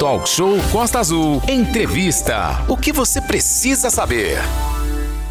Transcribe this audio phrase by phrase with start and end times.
[0.00, 1.42] Talk Show Costa Azul.
[1.46, 2.64] Entrevista.
[2.66, 4.38] O que você precisa saber?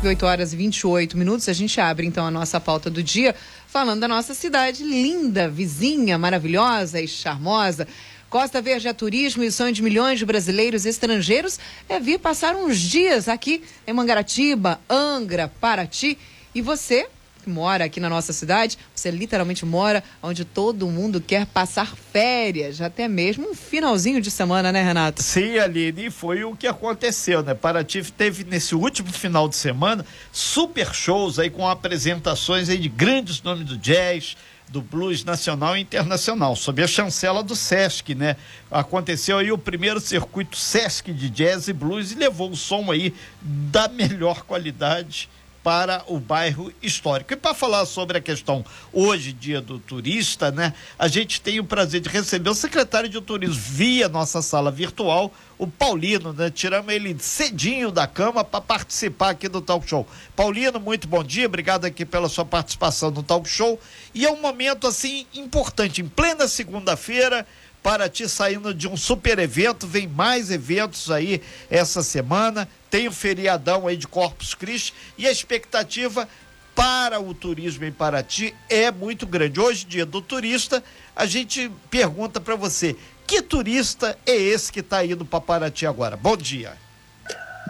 [0.04, 1.50] 8 horas e 28 minutos.
[1.50, 3.36] A gente abre então a nossa pauta do dia
[3.66, 7.88] falando da nossa cidade linda, vizinha, maravilhosa e charmosa.
[8.30, 11.60] Costa Verde é turismo e sonho de milhões de brasileiros e estrangeiros
[11.90, 16.16] é vir passar uns dias aqui em Mangaratiba, Angra, Paraty.
[16.54, 17.08] E você
[17.50, 23.08] mora aqui na nossa cidade, você literalmente mora onde todo mundo quer passar férias, até
[23.08, 25.22] mesmo um finalzinho de semana, né, Renato?
[25.22, 27.54] Sim, Aline, foi o que aconteceu, né?
[27.54, 33.42] Paraty teve nesse último final de semana super shows aí com apresentações aí de grandes
[33.42, 34.38] nomes do jazz,
[34.70, 38.36] do blues nacional e internacional, sob a chancela do Sesc, né?
[38.70, 43.14] Aconteceu aí o primeiro circuito Sesc de jazz e blues e levou o som aí
[43.42, 45.28] da melhor qualidade
[45.64, 47.34] para o bairro histórico.
[47.34, 50.74] E para falar sobre a questão hoje, dia do turista, né?
[50.98, 55.34] A gente tem o prazer de receber o secretário de turismo via nossa sala virtual,
[55.58, 56.50] o Paulino, né?
[56.50, 60.08] Tiramos ele cedinho da cama para participar aqui do Talk Show.
[60.36, 63.80] Paulino, muito bom dia, obrigado aqui pela sua participação no Talk Show.
[64.14, 67.46] E é um momento assim importante, em plena segunda-feira,
[67.82, 73.88] Paraty saindo de um super evento, vem mais eventos aí essa semana, tem o feriadão
[73.88, 76.28] aí de Corpus Christi e a expectativa
[76.76, 79.60] para o turismo em Paraty é muito grande.
[79.60, 80.84] Hoje, dia do turista,
[81.16, 82.96] a gente pergunta para você,
[83.28, 86.16] que turista é esse que está indo para Paraty agora?
[86.16, 86.74] Bom dia.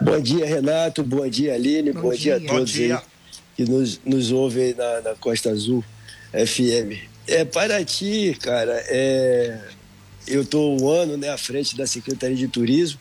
[0.00, 1.02] Bom dia, Renato.
[1.02, 1.92] Bom dia, Aline.
[1.92, 2.38] Bom, Bom dia.
[2.38, 2.48] dia.
[2.48, 2.96] a todos dia.
[2.98, 3.02] aí
[3.56, 5.84] que nos, nos ouvem aí na, na Costa Azul
[6.32, 7.04] FM.
[7.26, 9.58] É, Paraty, cara, é
[10.26, 13.00] eu estou um ano né, à frente da Secretaria de Turismo.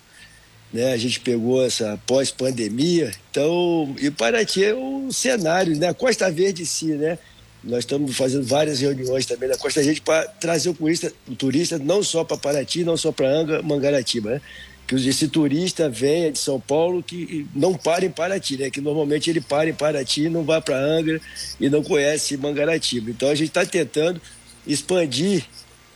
[0.71, 3.11] Né, a gente pegou essa pós-pandemia.
[3.31, 5.87] Então, e Paraty é um cenário, né?
[5.87, 7.17] A Costa Verde em si, né?
[7.63, 11.77] Nós estamos fazendo várias reuniões também na Costa Verde para trazer o turista, o turista
[11.79, 14.41] não só para Paraty, não só para Anga, Mangaratiba, né?
[14.87, 18.69] Que esse turista venha de São Paulo que não para em Paraty, né?
[18.69, 21.19] Que normalmente ele para em Paraty, não vai para Angra
[21.59, 23.09] e não conhece Mangaratiba.
[23.09, 24.21] Então a gente está tentando
[24.65, 25.45] expandir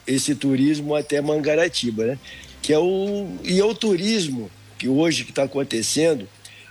[0.05, 2.19] esse turismo até Mangaratiba, né?
[2.61, 6.27] Que é o e é o turismo que hoje que está acontecendo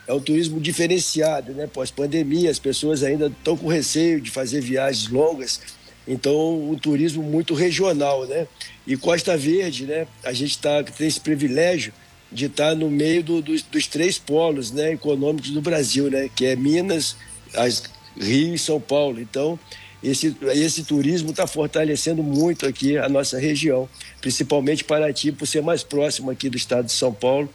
[0.07, 1.67] é um turismo diferenciado, né?
[1.67, 5.61] Pós-pandemia, as pessoas ainda estão com receio de fazer viagens longas,
[6.07, 8.47] então um turismo muito regional, né?
[8.87, 10.07] E Costa Verde, né?
[10.25, 11.93] A gente tá, tem esse privilégio
[12.31, 16.29] de estar tá no meio do, dos, dos, três polos né, econômicos do Brasil, né?
[16.35, 17.17] Que é Minas,
[17.55, 17.85] as,
[18.19, 19.21] Rio e São Paulo.
[19.21, 19.59] Então,
[20.03, 23.89] esse, esse turismo está fortalecendo muito aqui a nossa região,
[24.21, 27.49] principalmente Paraty, por ser mais próximo aqui do estado de São Paulo,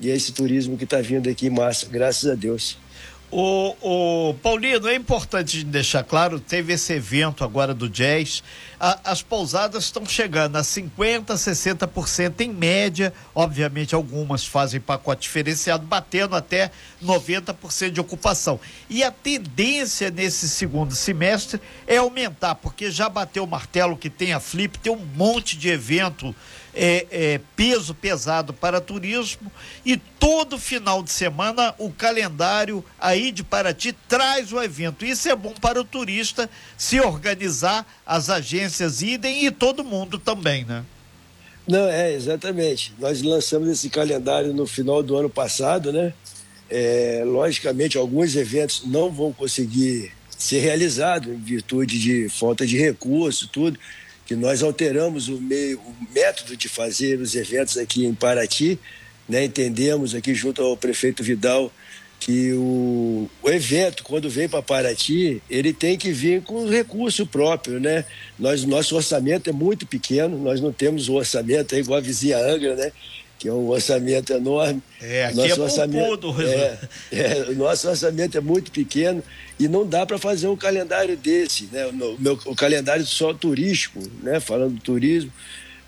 [0.00, 2.76] e é esse turismo que está vindo aqui em massa, graças a Deus.
[3.34, 8.44] O, o Paulino, é importante deixar claro, teve esse evento agora do jazz.
[8.78, 13.10] A, as pousadas estão chegando a 50%, 60% em média.
[13.34, 16.70] Obviamente, algumas fazem pacote diferenciado, batendo até
[17.02, 18.60] 90% de ocupação.
[18.90, 24.34] E a tendência nesse segundo semestre é aumentar, porque já bateu o martelo que tem
[24.34, 26.36] a Flip, tem um monte de evento
[26.74, 29.50] é, é, peso pesado para turismo
[29.84, 35.04] e todo final de semana o calendário aí de Paraty traz o evento.
[35.04, 40.64] Isso é bom para o turista se organizar, as agências idem e todo mundo também,
[40.64, 40.84] né?
[41.66, 42.92] Não, é, exatamente.
[42.98, 46.12] Nós lançamos esse calendário no final do ano passado, né?
[46.68, 53.46] É, logicamente, alguns eventos não vão conseguir ser realizados em virtude de falta de recurso,
[53.46, 53.78] tudo
[54.32, 58.78] que nós alteramos o, meio, o método de fazer os eventos aqui em Paraty,
[59.28, 59.44] né?
[59.44, 61.70] entendemos aqui junto ao prefeito Vidal
[62.18, 67.80] que o, o evento, quando vem para Paraty, ele tem que vir com recurso próprio,
[67.80, 68.04] né?
[68.38, 72.38] Nós, nosso orçamento é muito pequeno, nós não temos o orçamento, é igual a vizinha
[72.38, 72.92] Angra, né?
[73.42, 74.80] Que é um orçamento enorme.
[75.00, 76.78] É, aqui nosso é orçamento, é,
[77.10, 79.20] é, o nosso orçamento é muito pequeno
[79.58, 81.86] e não dá para fazer um calendário desse, né?
[81.86, 84.38] O, meu, o calendário só turístico, né?
[84.38, 85.32] Falando do turismo,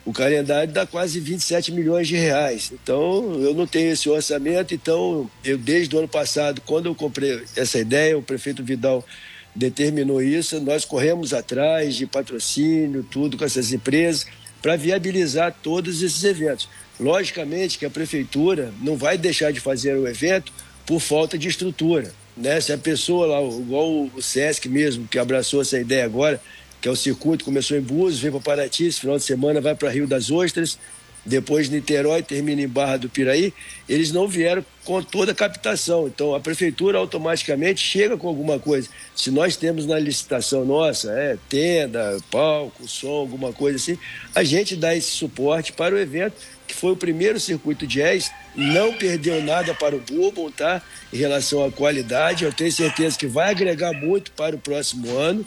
[0.05, 2.73] o calendário dá quase 27 milhões de reais.
[2.73, 7.41] Então, eu não tenho esse orçamento, então eu desde o ano passado, quando eu comprei
[7.55, 9.07] essa ideia, o prefeito Vidal
[9.55, 14.27] determinou isso, nós corremos atrás de patrocínio, tudo com essas empresas
[14.61, 16.69] para viabilizar todos esses eventos.
[16.99, 20.53] Logicamente que a prefeitura não vai deixar de fazer o evento
[20.87, 22.13] por falta de estrutura.
[22.37, 22.61] Né?
[22.61, 26.41] Se a pessoa lá, igual o Sesc mesmo, que abraçou essa ideia agora,
[26.81, 29.75] que é o circuito, começou em Búzios, veio para Paraty, esse final de semana vai
[29.75, 30.79] para Rio das Ostras,
[31.25, 33.53] depois Niterói, termina em Barra do Piraí,
[33.89, 36.07] eles não vieram com toda a captação.
[36.07, 38.89] Então a prefeitura automaticamente chega com alguma coisa.
[39.15, 43.99] Se nós temos na licitação nossa, é tenda, palco, som, alguma coisa assim,
[44.35, 46.35] a gente dá esse suporte para o evento,
[46.67, 50.83] que foi o primeiro circuito jazz, não perdeu nada para o Bourbon, tá?
[51.13, 55.45] Em relação à qualidade, eu tenho certeza que vai agregar muito para o próximo ano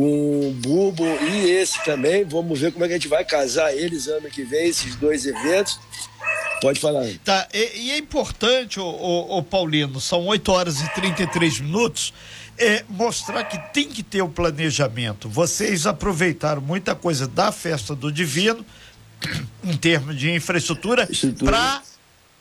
[0.00, 2.24] o Bubo e esse também.
[2.24, 5.26] Vamos ver como é que a gente vai casar eles ano que vem, esses dois
[5.26, 5.78] eventos.
[6.60, 7.04] Pode falar.
[7.24, 12.14] Tá, e, e é importante, o, Paulino, são 8 horas e 33 minutos,
[12.56, 15.28] é mostrar que tem que ter o planejamento.
[15.28, 18.64] Vocês aproveitaram muita coisa da festa do Divino,
[19.64, 21.08] em termos de infraestrutura,
[21.44, 21.82] para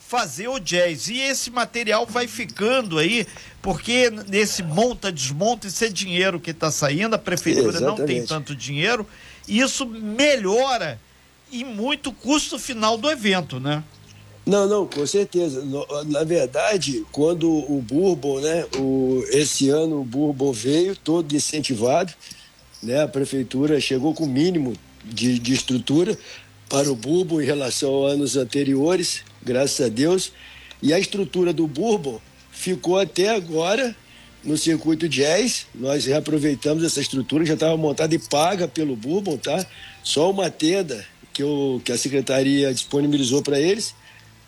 [0.07, 1.09] fazer o jazz.
[1.09, 3.27] E esse material vai ficando aí,
[3.61, 7.99] porque nesse monta, desmonta, isso é dinheiro que está saindo, a prefeitura Exatamente.
[7.99, 9.05] não tem tanto dinheiro,
[9.47, 10.99] e isso melhora
[11.51, 13.83] e muito o custo final do evento, né?
[14.45, 15.61] Não, não, com certeza.
[16.05, 22.13] Na verdade, quando o Bourbon, né, o, esse ano o Bourbon veio todo incentivado,
[22.81, 24.73] né, a prefeitura chegou com o mínimo
[25.03, 26.17] de, de estrutura
[26.69, 30.31] para o Bourbon em relação a anos anteriores, graças a Deus.
[30.81, 32.19] E a estrutura do Bourbon
[32.51, 33.95] ficou até agora
[34.43, 35.67] no circuito jazz.
[35.73, 39.65] Nós reaproveitamos essa estrutura, já estava montada e paga pelo Bourbon, tá?
[40.03, 43.93] Só uma tenda que, eu, que a secretaria disponibilizou para eles,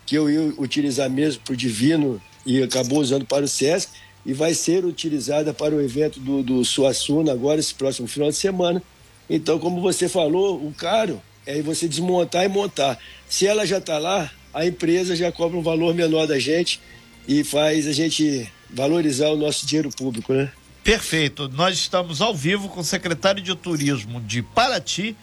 [0.06, 3.90] que eu ia utilizar mesmo para o Divino e acabou usando para o SESC,
[4.24, 8.36] e vai ser utilizada para o evento do, do Suassuna agora, esse próximo final de
[8.36, 8.82] semana.
[9.28, 12.98] Então, como você falou, o caro é você desmontar e montar.
[13.28, 16.80] Se ela já está lá, a empresa já cobra um valor menor da gente
[17.26, 20.50] e faz a gente valorizar o nosso dinheiro público, né?
[20.82, 21.48] Perfeito.
[21.48, 25.16] Nós estamos ao vivo com o secretário de Turismo de Paraty,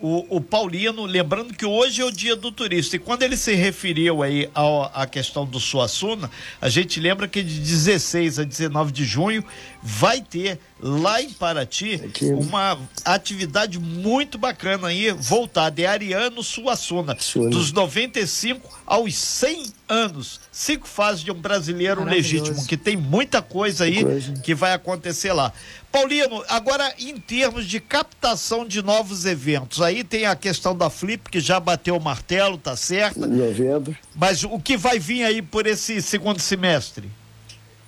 [0.00, 2.96] o, o, Paulino, lembrando que hoje é o dia do turista.
[2.96, 4.50] E quando ele se referiu aí
[4.92, 6.30] à questão do Suassuna,
[6.60, 9.42] a gente lembra que de 16 a 19 de junho
[9.82, 12.26] vai ter lá em Paraty Aqui.
[12.26, 15.80] uma atividade muito bacana aí, voltada.
[15.80, 17.16] É Ariano Suassuna,
[17.50, 20.40] dos 95 aos 100 anos.
[20.52, 24.32] Cinco fases de um brasileiro legítimo, que tem muita coisa aí coisa.
[24.42, 25.52] que vai acontecer lá.
[25.90, 31.30] Paulino, agora em termos de captação de novos eventos, aí tem a questão da Flip,
[31.30, 33.20] que já bateu o martelo, tá certo?
[33.20, 33.96] Novembro.
[34.14, 37.08] Mas o que vai vir aí por esse segundo semestre?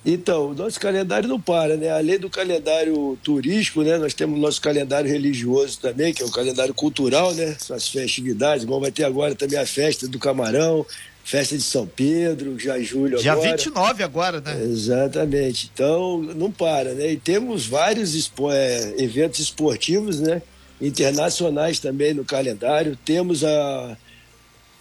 [0.09, 1.89] Então, o nosso calendário não para, né?
[1.89, 3.97] Além do calendário turístico, né?
[3.97, 7.57] Nós temos o nosso calendário religioso também, que é o calendário cultural, né?
[7.69, 10.85] As festividades, igual vai ter agora também a festa do Camarão,
[11.25, 13.49] festa de São Pedro, já julho já agora.
[13.49, 14.57] Já 29 agora, né?
[14.63, 15.69] Exatamente.
[15.73, 17.11] Então, não para, né?
[17.11, 20.41] E temos vários expo é, eventos esportivos, né?
[20.79, 22.97] Internacionais também no calendário.
[23.03, 23.97] Temos a,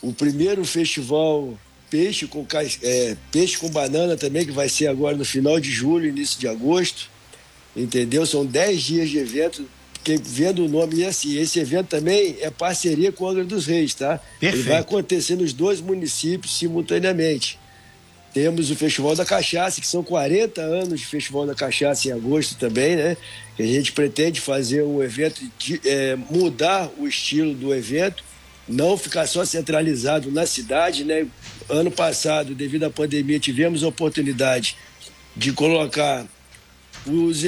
[0.00, 1.58] o primeiro festival
[1.90, 2.46] peixe com,
[2.82, 6.48] é, peixe com banana também, que vai ser agora no final de julho, início de
[6.48, 7.10] agosto.
[7.74, 8.24] Entendeu?
[8.24, 9.66] São 10 dias de evento
[10.06, 13.66] quem vendo o nome, e assim, esse evento também é parceria com o Angra dos
[13.66, 14.20] Reis, tá?
[14.38, 14.54] Perfeito.
[14.54, 17.58] Ele vai acontecer nos dois municípios simultaneamente.
[18.32, 22.56] Temos o Festival da Cachaça, que são 40 anos de Festival da Cachaça em agosto
[22.56, 23.16] também, né?
[23.56, 28.22] Que a gente pretende fazer um evento, de, é, mudar o estilo do evento,
[28.68, 31.26] não ficar só centralizado na cidade, né?
[31.68, 34.76] Ano passado, devido à pandemia, tivemos a oportunidade
[35.36, 36.26] de colocar
[37.06, 37.42] os,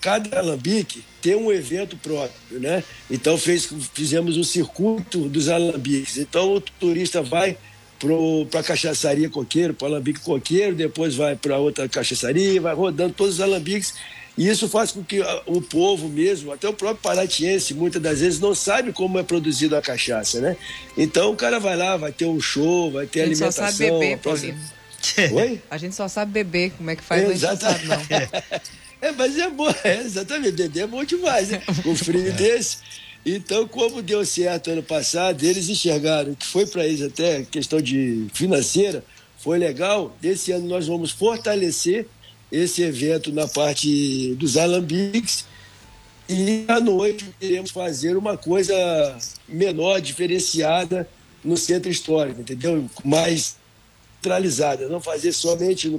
[0.00, 2.84] cada alambique tem um evento próprio, né?
[3.10, 6.18] Então fez, fizemos o um circuito dos alambiques.
[6.18, 7.56] Então o turista vai
[7.98, 13.14] para a cachaçaria coqueiro, para o alambique coqueiro, depois vai para outra cachaçaria, vai rodando
[13.14, 13.94] todos os alambiques.
[14.38, 18.38] E isso faz com que o povo mesmo, até o próprio paratiense, muitas das vezes
[18.38, 20.56] não sabe como é produzido a cachaça, né?
[20.96, 23.66] Então o cara vai lá, vai ter um show, vai ter a alimentação.
[23.66, 24.20] Só sabe beber,
[25.34, 25.60] Oi?
[25.68, 27.80] A gente só sabe beber, como é que faz, Exatamente.
[27.80, 28.58] gente não sabe não.
[29.00, 31.62] É, mas é bom, é, exatamente, beber é bom demais, né?
[31.82, 32.78] Com frio desse.
[33.24, 38.26] Então, como deu certo ano passado, eles enxergaram que foi para eles até questão de
[38.32, 39.04] financeira,
[39.38, 40.16] foi legal.
[40.22, 42.06] Esse ano nós vamos fortalecer
[42.50, 45.44] esse evento na parte dos alambiques
[46.28, 48.74] e à noite queremos fazer uma coisa
[49.48, 51.08] menor, diferenciada
[51.42, 52.88] no centro histórico, entendeu?
[53.04, 53.56] Mais
[54.16, 55.98] centralizada, não fazer somente no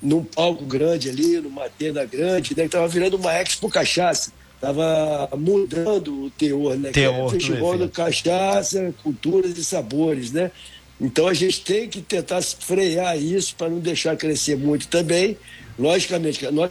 [0.00, 4.32] num palco grande ali, numa tenda grande, né, que estava virando uma expo cachaça.
[4.54, 6.90] Estava mudando o teor, né?
[6.90, 10.50] Teor, é festival do cachaça, culturas e sabores, né?
[11.00, 15.36] Então a gente tem que tentar frear isso para não deixar crescer muito também.
[15.78, 16.70] Logicamente, nós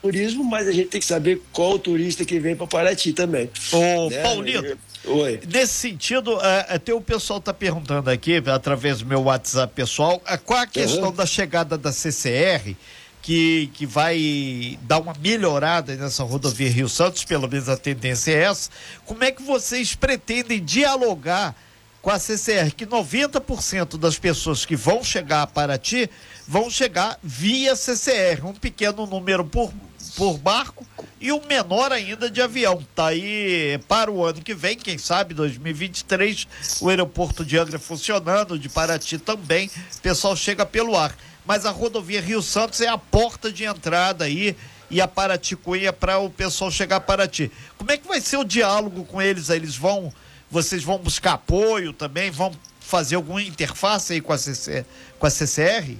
[0.00, 3.50] turismo, mas a gente tem que saber qual o turista que vem para Paraty também.
[3.72, 4.22] Ô, né?
[4.22, 4.76] Paulino,
[5.06, 5.40] Oi.
[5.50, 10.60] Nesse sentido, é, até o pessoal está perguntando aqui, através do meu WhatsApp pessoal, qual
[10.60, 11.14] a questão uhum.
[11.14, 12.74] da chegada da CCR
[13.22, 18.42] que, que vai dar uma melhorada nessa rodovia Rio Santos, pelo menos a tendência é
[18.44, 18.70] essa.
[19.06, 21.56] Como é que vocês pretendem dialogar
[22.04, 22.70] com a CCR?
[22.76, 26.10] Que 90% das pessoas que vão chegar a Paraty
[26.46, 29.72] vão chegar via CCR, um pequeno número por,
[30.14, 30.86] por barco
[31.18, 32.86] e um menor ainda de avião.
[32.94, 36.46] Tá aí para o ano que vem, quem sabe 2023,
[36.82, 41.70] o aeroporto de Angra funcionando, de Paraty também, o pessoal chega pelo ar mas a
[41.70, 44.56] rodovia Rio Santos é a porta de entrada aí
[44.90, 47.50] e a Paraticunha para o pessoal chegar a Paraty.
[47.76, 49.50] Como é que vai ser o diálogo com eles?
[49.50, 50.12] Eles vão,
[50.50, 52.30] vocês vão buscar apoio também?
[52.30, 54.84] Vão fazer alguma interface aí com a, CC,
[55.18, 55.96] com a CCR?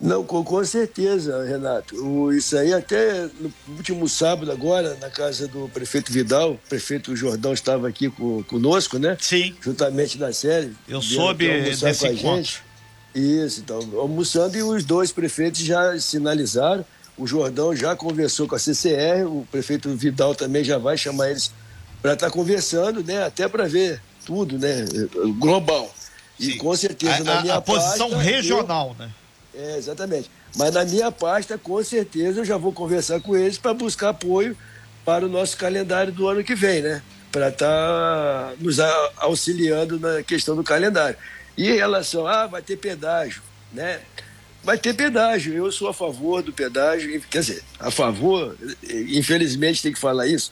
[0.00, 1.96] Não, com, com certeza, Renato.
[1.96, 7.14] O, isso aí até no último sábado agora, na casa do prefeito Vidal, o prefeito
[7.14, 9.16] Jordão estava aqui com, conosco, né?
[9.20, 9.54] Sim.
[9.60, 10.74] Juntamente na série.
[10.88, 12.42] Eu soube desse encontro.
[12.42, 12.62] Gente.
[13.14, 16.84] Isso, então, almoçando e os dois prefeitos já sinalizaram.
[17.16, 21.52] O Jordão já conversou com a CCR, o prefeito Vidal também já vai chamar eles
[22.04, 23.24] para estar tá conversando, né?
[23.24, 24.84] Até para ver tudo, né?
[25.38, 25.90] Global.
[26.38, 26.58] E Sim.
[26.58, 29.12] com certeza a, na minha a posição pasta, regional, eu, né?
[29.54, 30.30] É, exatamente.
[30.54, 34.54] Mas na minha pasta, com certeza, eu já vou conversar com eles para buscar apoio
[35.02, 37.00] para o nosso calendário do ano que vem, né?
[37.32, 38.78] Para estar tá nos
[39.16, 41.16] auxiliando na questão do calendário.
[41.56, 43.40] E em relação, ah, vai ter pedágio,
[43.72, 44.02] né?
[44.62, 49.92] Vai ter pedágio, eu sou a favor do pedágio, quer dizer, a favor, infelizmente tem
[49.92, 50.50] que falar isso,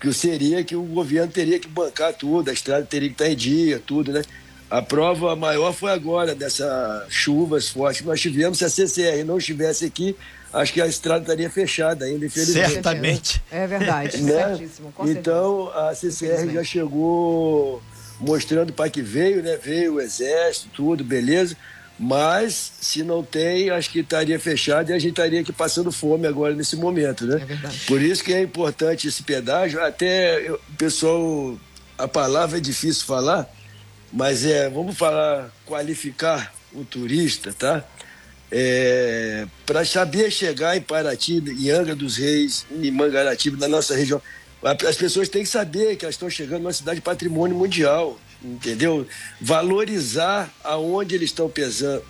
[0.00, 3.36] que seria que o governo teria que bancar tudo, a estrada teria que estar em
[3.36, 4.22] dia, tudo, né?
[4.70, 8.58] A prova maior foi agora, dessas chuvas fortes que nós tivemos.
[8.58, 10.16] Se a CCR não estivesse aqui,
[10.52, 12.74] acho que a estrada estaria fechada ainda, infelizmente.
[12.74, 13.42] Certamente.
[13.50, 14.56] É verdade, né?
[14.56, 14.94] certíssimo.
[15.06, 17.82] então, a CCR já chegou
[18.20, 19.58] mostrando para que veio, né?
[19.60, 21.56] Veio o exército, tudo, beleza.
[22.02, 26.26] Mas se não tem, acho que estaria fechado e a gente estaria aqui passando fome
[26.26, 27.46] agora nesse momento, né?
[27.46, 29.84] É Por isso que é importante esse pedágio.
[29.84, 31.58] Até o pessoal,
[31.98, 33.46] a palavra é difícil falar,
[34.10, 37.84] mas é, vamos falar, qualificar o turista, tá?
[38.50, 44.22] É, para saber chegar em Paraty, em Angra dos Reis, em Mangaratiba, na nossa região,
[44.88, 49.06] as pessoas têm que saber que elas estão chegando numa cidade patrimônio mundial, entendeu?
[49.40, 51.50] Valorizar aonde eles estão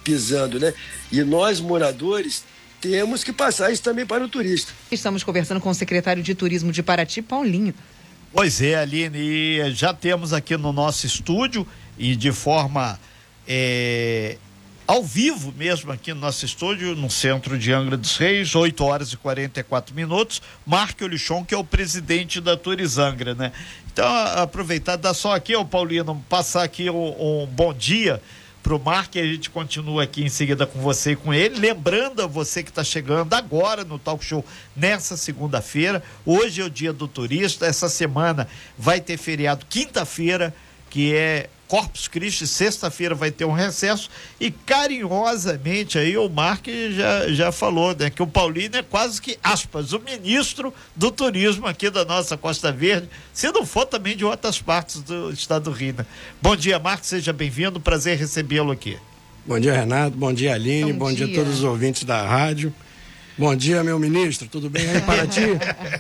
[0.04, 0.72] pisando, né?
[1.10, 2.44] E nós, moradores,
[2.80, 4.72] temos que passar isso também para o turista.
[4.90, 7.74] Estamos conversando com o secretário de Turismo de Paraty, Paulinho.
[8.32, 11.66] Pois é, Aline, e já temos aqui no nosso estúdio
[11.98, 12.98] e de forma
[13.46, 14.38] é,
[14.90, 19.12] ao vivo mesmo aqui no nosso estúdio, no centro de Angra dos Reis, 8 horas
[19.12, 20.42] e 44 minutos.
[20.66, 23.52] Marco Olichon, que é o presidente da Turizangra, né?
[23.86, 24.04] Então,
[24.34, 28.20] aproveitar, dar só aqui, o Paulino, passar aqui um, um bom dia
[28.64, 31.60] para o Marco e a gente continua aqui em seguida com você e com ele.
[31.60, 34.44] Lembrando a você que está chegando agora no Talk Show
[34.74, 36.02] nessa segunda-feira.
[36.26, 37.64] Hoje é o dia do turista.
[37.64, 40.52] Essa semana vai ter feriado quinta-feira,
[40.90, 44.10] que é Corpus Christi, sexta-feira vai ter um recesso
[44.40, 49.38] e carinhosamente aí o Mark já, já falou, né, que o Paulino é quase que,
[49.40, 54.24] aspas, o ministro do turismo aqui da nossa Costa Verde, se não for também de
[54.24, 55.94] outras partes do estado do Rio.
[55.96, 56.04] Né?
[56.42, 58.98] Bom dia, Marco, seja bem-vindo, prazer recebê-lo aqui.
[59.46, 61.24] Bom dia, Renato, bom dia, Aline, bom, bom dia.
[61.28, 62.74] dia a todos os ouvintes da rádio.
[63.38, 65.42] Bom dia, meu ministro, tudo bem aí para ti?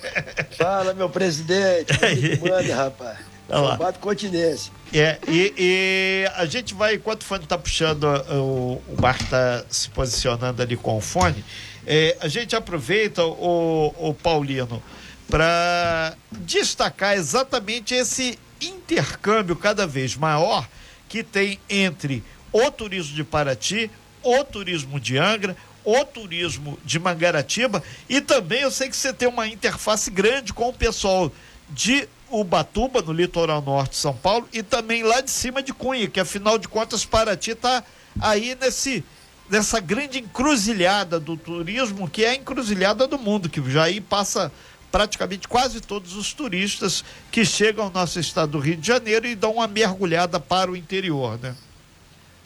[0.58, 1.96] Fala, meu presidente,
[2.40, 3.29] como é manda, rapaz?
[3.50, 4.72] Combate continência.
[4.92, 9.64] É, e, e, a gente vai, enquanto o fone está puxando, o, o Marco está
[9.68, 11.44] se posicionando ali com o fone,
[11.86, 14.82] é, a gente aproveita, o, o Paulino,
[15.28, 20.68] para destacar exatamente esse intercâmbio cada vez maior
[21.08, 23.90] que tem entre o turismo de Paraty,
[24.22, 29.28] o turismo de Angra, o turismo de Mangaratiba e também eu sei que você tem
[29.28, 31.32] uma interface grande com o pessoal
[31.70, 36.08] de Ubatuba, no litoral norte de São Paulo, e também lá de cima de Cunha,
[36.08, 37.82] que afinal de contas Paraty está
[38.20, 39.04] aí nesse
[39.50, 44.52] nessa grande encruzilhada do turismo, que é a encruzilhada do mundo, que já aí passa
[44.92, 49.34] praticamente quase todos os turistas que chegam ao nosso estado do Rio de Janeiro e
[49.34, 51.54] dão uma mergulhada para o interior, né?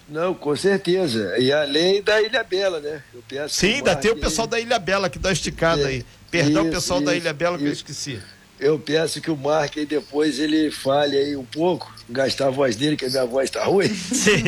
[0.08, 1.38] Não, com certeza.
[1.38, 3.02] E além da Ilha Bela, né?
[3.48, 6.06] Sim, ainda tem o pessoal da Ilha Bela que dá esticada é, aí.
[6.30, 8.20] Perdão, isso, pessoal isso, da Ilha Bela que eu esqueci
[8.58, 12.76] eu peço que o Mark aí depois ele fale aí um pouco, gastar a voz
[12.76, 13.88] dele, que a minha voz está ruim,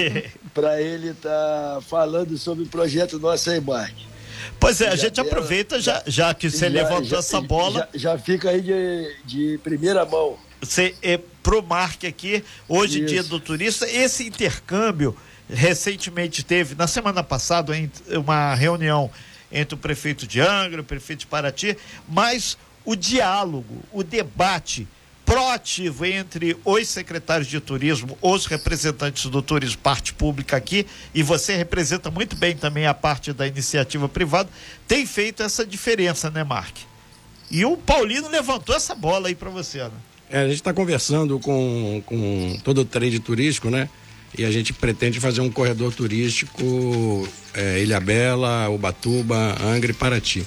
[0.55, 3.95] para ele estar tá falando sobre o projeto nosso aí, Mark.
[4.59, 7.89] Pois é, a gente aproveita já, já que você já, levantou já, essa bola.
[7.93, 10.39] Já, já, fica aí de, de primeira mão.
[10.61, 13.09] você é pro Mark aqui, hoje Isso.
[13.09, 15.17] dia do turista, esse intercâmbio
[15.49, 17.73] recentemente teve, na semana passada,
[18.19, 19.11] uma reunião
[19.51, 21.77] entre o prefeito de Angra, o prefeito de Paraty,
[22.09, 24.89] mas o diálogo, o debate
[25.27, 31.57] proativo entre os secretários de turismo, os representantes do turismo, parte pública aqui, e você
[31.57, 34.49] representa muito bem também a parte da iniciativa privada,
[34.87, 36.77] tem feito essa diferença, né, Mark?
[37.51, 39.91] E o Paulino levantou essa bola aí para você, né?
[40.31, 43.89] É, a gente está conversando com, com todo o trade turístico, né?
[44.37, 50.45] E a gente pretende fazer um corredor turístico é, Ilha Bela, Ubatuba, Angra e Paraty.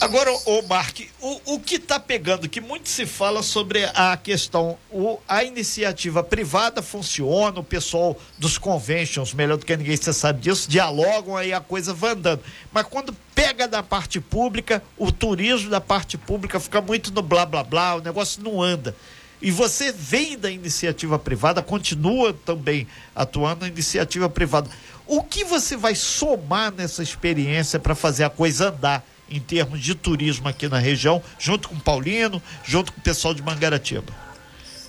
[0.00, 4.78] Agora, o Mark, o, o que está pegando, que muito se fala sobre a questão,
[4.90, 10.40] o, a iniciativa privada funciona, o pessoal dos conventions, melhor do que ninguém, você sabe
[10.40, 12.40] disso, dialogam aí a coisa vai andando.
[12.72, 17.44] Mas quando pega da parte pública, o turismo da parte pública fica muito no blá
[17.44, 18.96] blá blá, o negócio não anda.
[19.42, 24.70] E você vem da iniciativa privada, continua também atuando na iniciativa privada.
[25.06, 29.04] O que você vai somar nessa experiência para fazer a coisa andar?
[29.30, 33.42] Em termos de turismo aqui na região, junto com Paulino, junto com o pessoal de
[33.42, 34.12] Mangaratiba?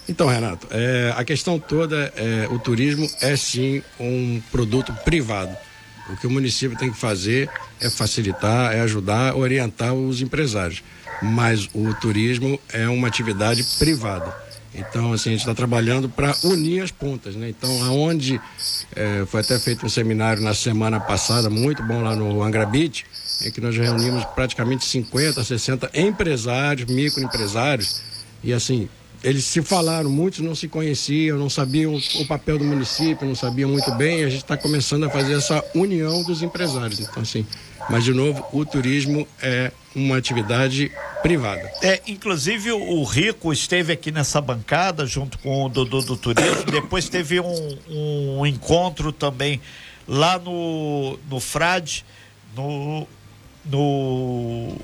[0.09, 5.55] Então, Renato, é, a questão toda é o turismo é sim um produto privado.
[6.09, 10.83] O que o município tem que fazer é facilitar, é ajudar, orientar os empresários.
[11.21, 14.35] Mas o turismo é uma atividade privada.
[14.73, 17.49] Então, assim, a gente está trabalhando para unir as pontas, né?
[17.49, 18.41] Então, aonde
[18.95, 23.05] é, foi até feito um seminário na semana passada, muito bom lá no Angra Beach,
[23.45, 28.01] em que nós reunimos praticamente 50, 60 empresários, microempresários,
[28.43, 28.89] e assim,
[29.23, 33.69] eles se falaram, muitos não se conheciam, não sabiam o papel do município, não sabiam
[33.69, 36.99] muito bem, a gente está começando a fazer essa união dos empresários.
[36.99, 37.45] Então, assim,
[37.89, 41.69] mas de novo, o turismo é uma atividade privada.
[41.83, 47.07] É, inclusive o Rico esteve aqui nessa bancada junto com o Dudu do Turismo, depois
[47.07, 49.61] teve um, um encontro também
[50.07, 52.03] lá no, no Frade,
[52.55, 53.07] no
[53.65, 54.75] no,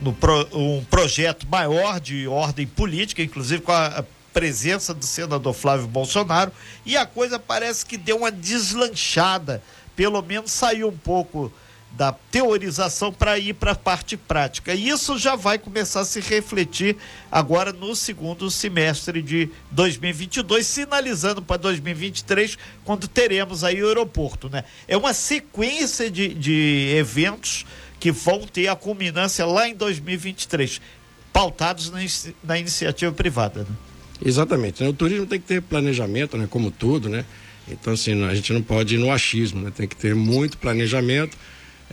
[0.00, 5.86] no pro, um projeto maior de ordem política, inclusive com a presença do senador Flávio
[5.86, 6.52] Bolsonaro,
[6.84, 9.62] e a coisa parece que deu uma deslanchada,
[9.94, 11.52] pelo menos saiu um pouco
[11.96, 14.74] da teorização para ir para a parte prática.
[14.74, 16.96] E isso já vai começar a se refletir
[17.30, 24.64] agora no segundo semestre de 2022, sinalizando para 2023, quando teremos aí o aeroporto, né?
[24.88, 27.66] É uma sequência de, de eventos
[28.00, 30.80] que vão ter a culminância lá em 2023,
[31.32, 32.00] pautados na,
[32.42, 33.76] na iniciativa privada, né?
[34.24, 34.82] Exatamente.
[34.82, 34.88] Né?
[34.88, 36.46] O turismo tem que ter planejamento, né?
[36.48, 37.24] Como tudo, né?
[37.68, 39.72] Então, assim, a gente não pode ir no achismo, né?
[39.74, 41.36] Tem que ter muito planejamento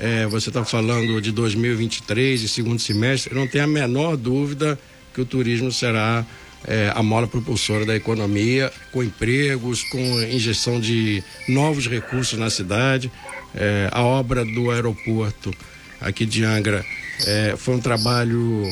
[0.02, 4.80] é, você está falando de 2023 e segundo semestre, não tenho a menor dúvida
[5.14, 6.26] que o turismo será
[6.66, 13.12] é, a mola propulsora da economia, com empregos, com injeção de novos recursos na cidade.
[13.54, 15.54] É, a obra do aeroporto
[16.00, 16.86] aqui de Angra
[17.28, 18.64] é, foi um trabalho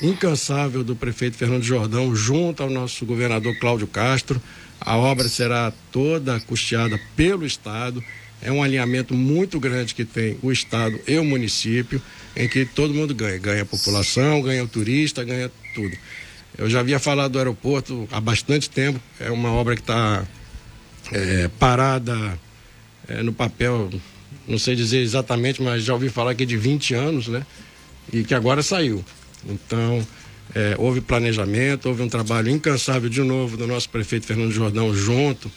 [0.00, 4.40] incansável do prefeito Fernando Jordão junto ao nosso governador Cláudio Castro.
[4.80, 8.00] A obra será toda custeada pelo Estado
[8.42, 12.00] é um alinhamento muito grande que tem o Estado e o município,
[12.36, 13.38] em que todo mundo ganha.
[13.38, 15.96] Ganha a população, ganha o turista, ganha tudo.
[16.58, 20.26] Eu já havia falado do aeroporto há bastante tempo, é uma obra que está
[21.12, 22.38] é, parada
[23.08, 23.90] é, no papel,
[24.46, 27.44] não sei dizer exatamente, mas já ouvi falar que é de 20 anos, né?
[28.12, 29.04] E que agora saiu.
[29.46, 30.06] Então,
[30.54, 35.50] é, houve planejamento, houve um trabalho incansável de novo do nosso prefeito Fernando Jordão junto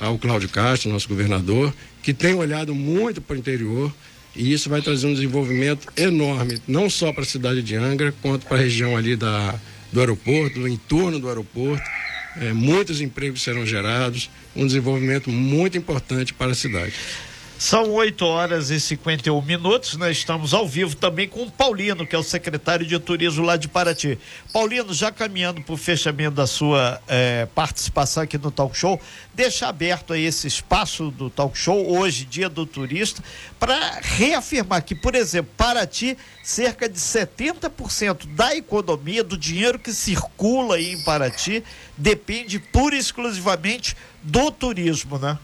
[0.00, 1.72] ao Cláudio Castro, nosso governador,
[2.02, 3.92] que tem olhado muito para o interior
[4.34, 8.46] e isso vai trazer um desenvolvimento enorme, não só para a cidade de Angra, quanto
[8.46, 9.58] para a região ali da,
[9.92, 11.82] do aeroporto, do entorno do aeroporto.
[12.40, 16.94] É, muitos empregos serão gerados, um desenvolvimento muito importante para a cidade.
[17.60, 19.94] São 8 horas e 51 minutos.
[19.94, 23.58] Nós estamos ao vivo também com o Paulino, que é o secretário de turismo lá
[23.58, 24.18] de Paraty.
[24.50, 28.98] Paulino, já caminhando para o fechamento da sua eh, participação aqui no Talk Show,
[29.34, 33.22] deixa aberto aí esse espaço do Talk Show, hoje, dia do turista,
[33.58, 40.76] para reafirmar que, por exemplo, Paraty, cerca de 70% da economia, do dinheiro que circula
[40.76, 41.62] aí em Paraty,
[41.94, 45.36] depende pura e exclusivamente do turismo, né?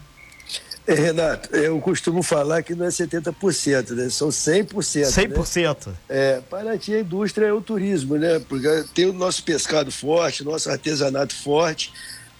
[0.87, 4.09] É, Renato, eu costumo falar que não é 70%, né?
[4.09, 4.71] São 100%.
[4.71, 5.87] 100%.
[5.87, 5.93] Né?
[6.07, 8.39] É, Paraty, a indústria é o turismo, né?
[8.47, 11.91] Porque tem o nosso pescado forte, nosso artesanato forte,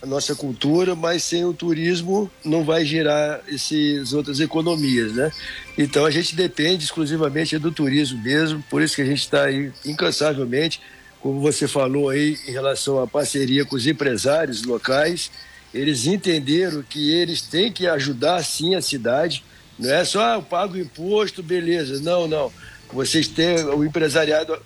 [0.01, 5.29] a nossa cultura, mas sem o turismo não vai gerar essas outras economias, né?
[5.77, 9.73] Então a gente depende exclusivamente do turismo mesmo, por isso que a gente está aí
[9.85, 10.79] incansavelmente
[11.19, 15.31] como você falou aí, em relação à parceria com os empresários locais,
[15.73, 19.43] eles entenderam que eles têm que ajudar sim a cidade.
[19.77, 22.01] Não é só ah, eu pago imposto, beleza.
[22.01, 22.51] Não, não.
[22.91, 24.57] Vocês têm, o empresariado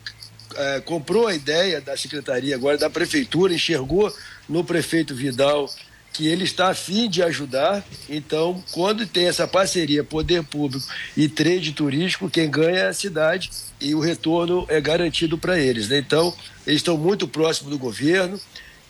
[0.56, 4.14] é, comprou a ideia da secretaria, agora da prefeitura, enxergou
[4.48, 5.70] no prefeito Vidal
[6.14, 7.84] que ele está afim de ajudar.
[8.10, 10.86] Então, quando tem essa parceria poder público
[11.16, 15.88] e trade turístico, quem ganha é a cidade e o retorno é garantido para eles.
[15.90, 16.00] Né?
[16.00, 16.34] Então,
[16.68, 18.40] eles estão muito próximos do governo,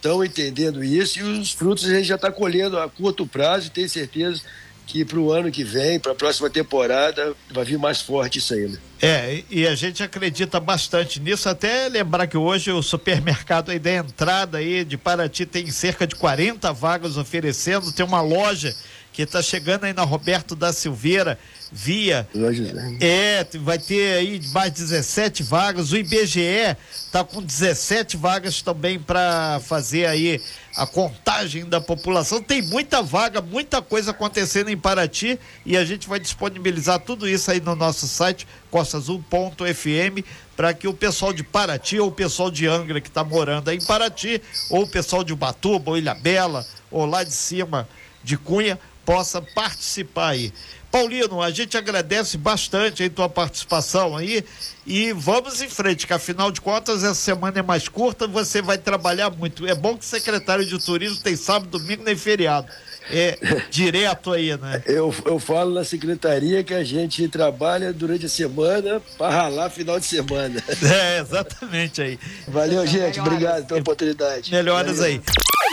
[0.02, 3.70] estão entendendo isso e os frutos a gente já está colhendo a curto prazo e
[3.70, 4.42] tenho certeza
[4.88, 8.54] que para o ano que vem, para a próxima temporada, vai vir mais forte isso
[8.54, 8.68] aí.
[8.68, 8.78] Né?
[9.02, 13.94] É, e a gente acredita bastante nisso, até lembrar que hoje o supermercado aí da
[13.94, 18.76] entrada aí de Paraty tem cerca de 40 vagas oferecendo, tem uma loja
[19.14, 21.38] que está chegando aí na Roberto da Silveira,
[21.72, 22.28] via.
[23.00, 25.92] É, vai ter aí mais 17 vagas.
[25.92, 30.42] O IBGE está com 17 vagas também para fazer aí
[30.76, 32.42] a contagem da população.
[32.42, 37.52] Tem muita vaga, muita coisa acontecendo em Paraty e a gente vai disponibilizar tudo isso
[37.52, 42.68] aí no nosso site costaazul.fm para que o pessoal de Paraty ou o pessoal de
[42.68, 46.66] Angra que está morando aí em Paraty ou o pessoal de Ubatuba ou Ilha Bela
[46.90, 47.88] ou lá de cima
[48.24, 50.54] de Cunha possa participar aí.
[50.92, 54.44] Paulino, a gente agradece bastante a tua participação aí
[54.86, 58.78] e vamos em frente, que afinal de contas essa semana é mais curta, você vai
[58.78, 59.66] trabalhar muito.
[59.66, 62.68] É bom que o secretário de turismo tem sábado, domingo nem feriado.
[63.10, 63.38] É
[63.72, 64.84] direto aí, né?
[64.86, 70.00] Eu, eu falo na secretaria que a gente trabalha durante a semana para ralar final
[70.00, 70.62] de semana.
[70.84, 72.20] É, exatamente aí.
[72.48, 73.20] Valeu, gente.
[73.20, 74.52] Obrigado pela oportunidade.
[74.52, 75.14] Melhoras Valeu.
[75.14, 75.22] aí.